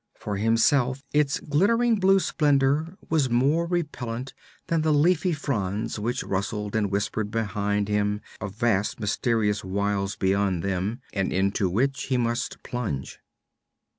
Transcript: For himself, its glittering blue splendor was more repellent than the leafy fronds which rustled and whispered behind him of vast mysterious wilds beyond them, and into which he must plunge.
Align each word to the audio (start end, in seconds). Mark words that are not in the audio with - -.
For 0.17 0.37
himself, 0.37 1.03
its 1.13 1.39
glittering 1.39 1.97
blue 1.97 2.19
splendor 2.19 2.97
was 3.11 3.29
more 3.29 3.67
repellent 3.67 4.33
than 4.65 4.81
the 4.81 4.91
leafy 4.91 5.31
fronds 5.31 5.99
which 5.99 6.23
rustled 6.23 6.75
and 6.75 6.89
whispered 6.89 7.29
behind 7.29 7.87
him 7.87 8.21
of 8.39 8.55
vast 8.55 8.99
mysterious 8.99 9.63
wilds 9.63 10.15
beyond 10.15 10.63
them, 10.63 11.01
and 11.13 11.31
into 11.31 11.69
which 11.69 12.05
he 12.05 12.17
must 12.17 12.63
plunge. 12.63 13.19